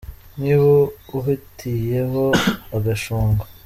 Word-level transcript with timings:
Niba 0.39 0.67
uhutiye 1.17 1.99
ho 2.11 2.25
agashungo 2.77 3.43